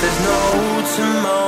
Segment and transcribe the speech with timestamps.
[0.00, 1.47] There's no tomorrow?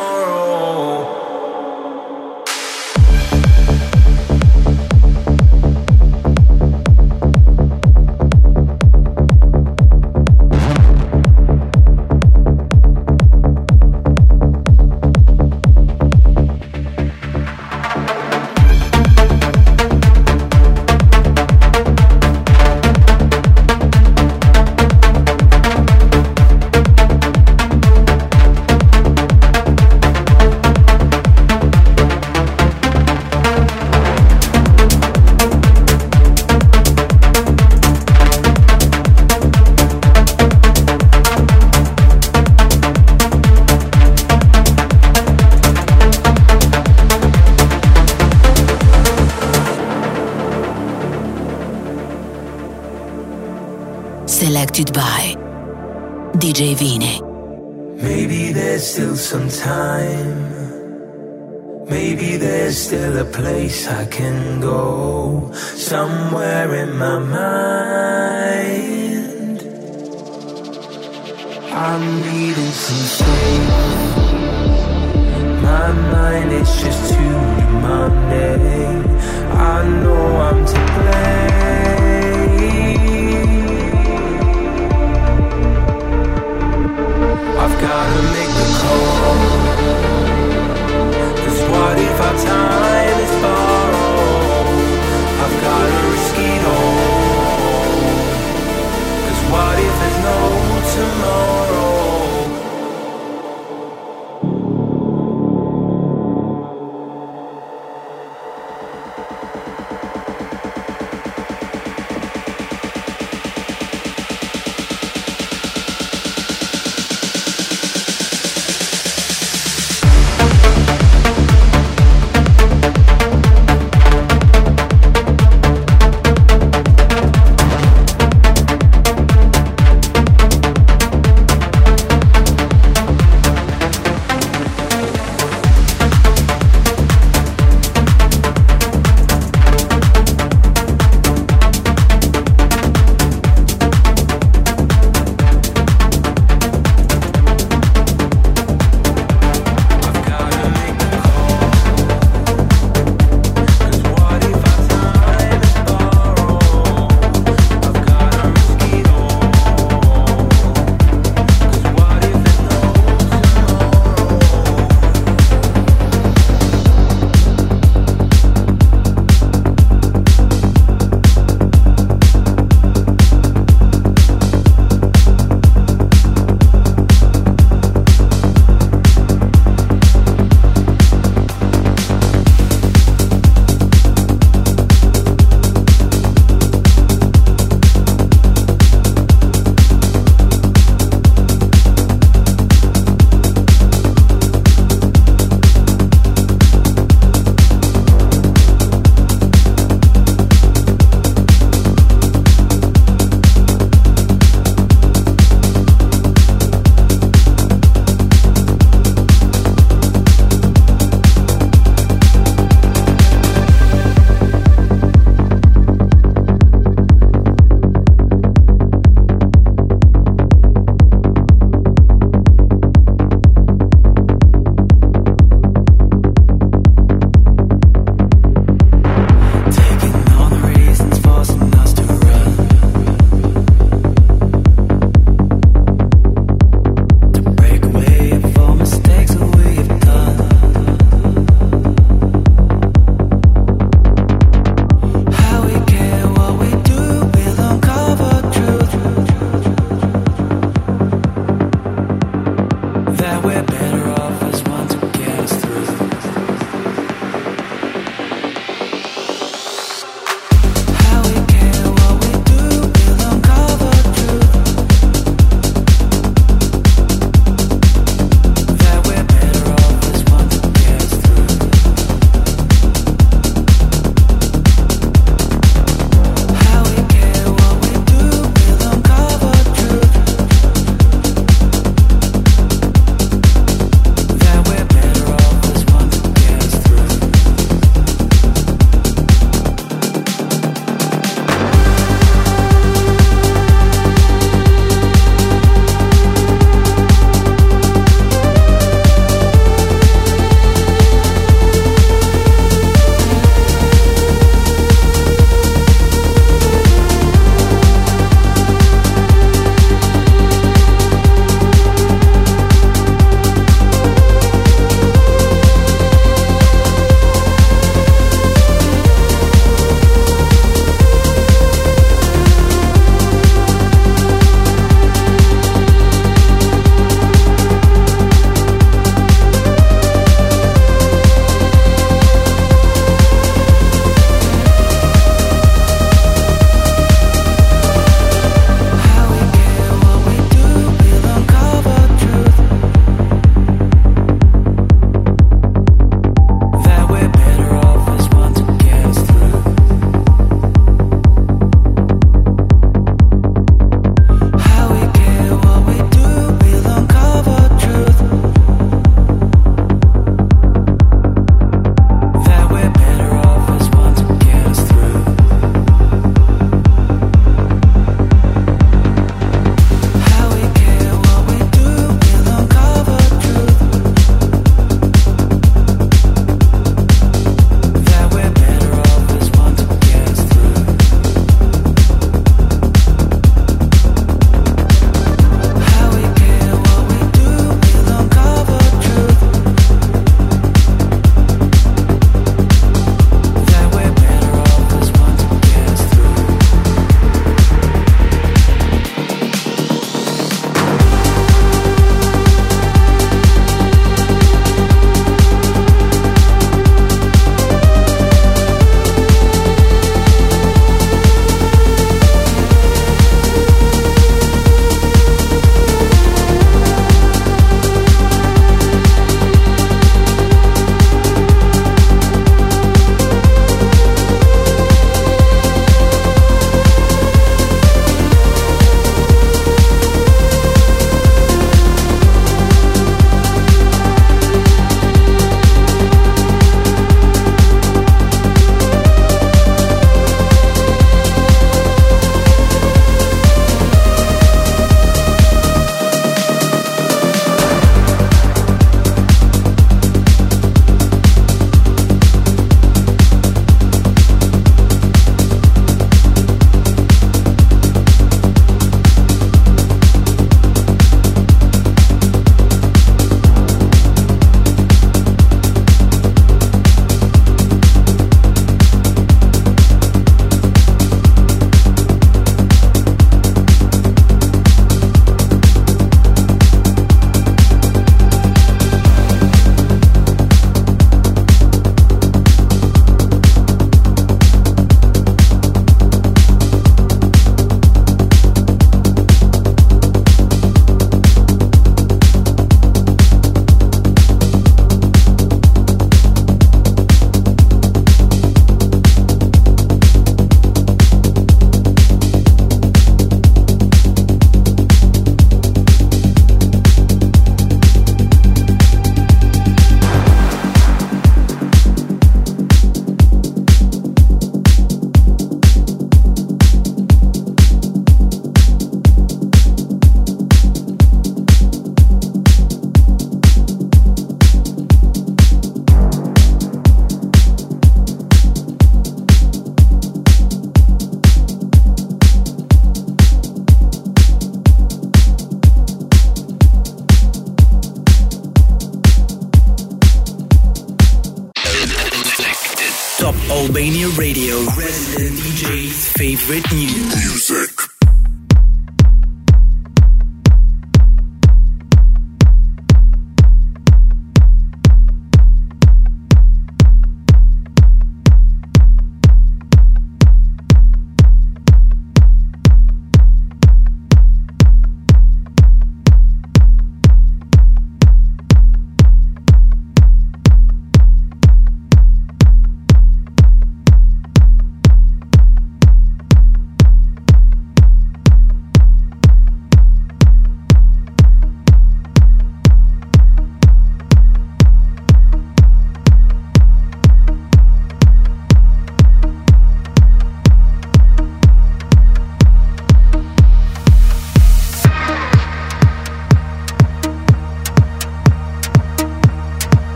[63.90, 64.60] I can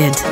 [0.00, 0.29] Selected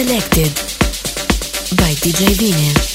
[0.00, 0.54] Selected
[1.76, 2.89] by DJ Vinny.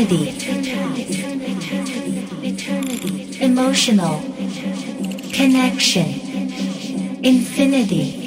[0.00, 0.30] Eternity,
[3.44, 4.20] emotional,
[5.32, 6.08] connection,
[7.22, 8.19] infinity